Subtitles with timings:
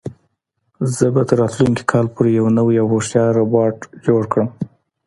[0.95, 4.47] زه به تر راتلونکي کال پورې یو نوی او هوښیار روبوټ جوړ کړم.